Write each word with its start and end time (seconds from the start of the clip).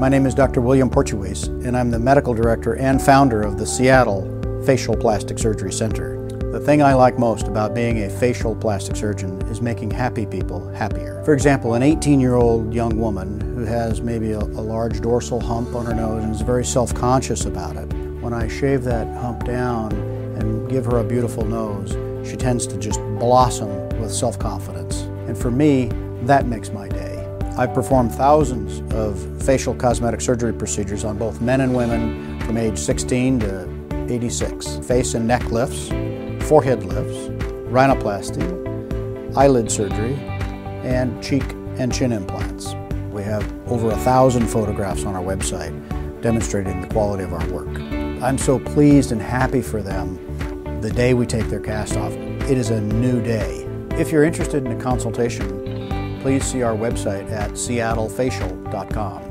My 0.00 0.08
name 0.08 0.24
is 0.24 0.34
Dr. 0.34 0.62
William 0.62 0.88
Portuese, 0.88 1.48
and 1.48 1.76
I'm 1.76 1.90
the 1.90 1.98
medical 1.98 2.32
director 2.32 2.74
and 2.76 3.02
founder 3.02 3.42
of 3.42 3.58
the 3.58 3.66
Seattle 3.66 4.24
Facial 4.64 4.96
Plastic 4.96 5.38
Surgery 5.38 5.70
Center. 5.70 6.26
The 6.52 6.58
thing 6.58 6.82
I 6.82 6.94
like 6.94 7.18
most 7.18 7.48
about 7.48 7.74
being 7.74 8.04
a 8.04 8.08
facial 8.08 8.56
plastic 8.56 8.96
surgeon 8.96 9.42
is 9.48 9.60
making 9.60 9.90
happy 9.90 10.24
people 10.24 10.66
happier. 10.70 11.22
For 11.26 11.34
example, 11.34 11.74
an 11.74 11.82
18 11.82 12.18
year 12.18 12.36
old 12.36 12.72
young 12.72 12.98
woman 12.98 13.42
who 13.54 13.66
has 13.66 14.00
maybe 14.00 14.32
a, 14.32 14.38
a 14.38 14.64
large 14.64 15.02
dorsal 15.02 15.38
hump 15.38 15.74
on 15.74 15.84
her 15.84 15.94
nose 15.94 16.24
and 16.24 16.34
is 16.34 16.40
very 16.40 16.64
self 16.64 16.94
conscious 16.94 17.44
about 17.44 17.76
it, 17.76 17.92
when 18.22 18.32
I 18.32 18.48
shave 18.48 18.84
that 18.84 19.06
hump 19.18 19.44
down 19.44 19.92
and 20.40 20.66
give 20.70 20.86
her 20.86 21.00
a 21.00 21.04
beautiful 21.04 21.44
nose, 21.44 21.92
she 22.26 22.36
tends 22.38 22.66
to 22.68 22.78
just 22.78 23.00
blossom 23.18 23.68
with 24.00 24.10
self 24.10 24.38
confidence. 24.38 25.02
And 25.28 25.36
for 25.36 25.50
me, 25.50 25.90
that 26.22 26.46
makes 26.46 26.70
my 26.70 26.88
day. 26.88 27.09
I've 27.58 27.74
performed 27.74 28.14
thousands 28.14 28.80
of 28.94 29.42
facial 29.42 29.74
cosmetic 29.74 30.20
surgery 30.20 30.52
procedures 30.52 31.04
on 31.04 31.18
both 31.18 31.40
men 31.40 31.60
and 31.60 31.74
women 31.74 32.40
from 32.40 32.56
age 32.56 32.78
16 32.78 33.40
to 33.40 34.06
86. 34.08 34.78
Face 34.78 35.14
and 35.14 35.26
neck 35.26 35.44
lifts, 35.50 35.88
forehead 36.48 36.84
lifts, 36.84 37.28
rhinoplasty, 37.70 39.36
eyelid 39.36 39.70
surgery, 39.70 40.14
and 40.84 41.22
cheek 41.22 41.44
and 41.78 41.92
chin 41.92 42.12
implants. 42.12 42.74
We 43.12 43.22
have 43.24 43.44
over 43.68 43.90
a 43.90 43.96
thousand 43.98 44.46
photographs 44.46 45.04
on 45.04 45.14
our 45.14 45.22
website 45.22 45.72
demonstrating 46.22 46.80
the 46.80 46.88
quality 46.88 47.24
of 47.24 47.32
our 47.32 47.46
work. 47.48 47.68
I'm 48.22 48.38
so 48.38 48.58
pleased 48.58 49.12
and 49.12 49.20
happy 49.20 49.62
for 49.62 49.82
them 49.82 50.18
the 50.80 50.90
day 50.90 51.14
we 51.14 51.26
take 51.26 51.48
their 51.48 51.60
cast 51.60 51.96
off. 51.96 52.12
It 52.12 52.58
is 52.58 52.70
a 52.70 52.80
new 52.80 53.22
day. 53.22 53.66
If 53.92 54.12
you're 54.12 54.24
interested 54.24 54.64
in 54.64 54.72
a 54.72 54.80
consultation, 54.80 55.59
please 56.20 56.44
see 56.44 56.62
our 56.62 56.74
website 56.74 57.30
at 57.30 57.50
seattlefacial.com. 57.52 59.29